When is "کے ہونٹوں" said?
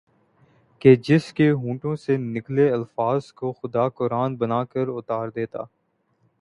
1.33-1.95